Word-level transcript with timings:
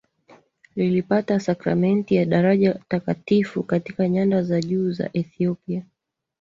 lilipata 0.75 1.39
sakramenti 1.39 2.15
ya 2.15 2.25
daraja 2.25 2.79
takatifu 2.87 3.63
katika 3.63 4.09
nyanda 4.09 4.43
za 4.43 4.61
juu 4.61 4.91
za 4.91 5.09
Ethiopia 5.13 5.83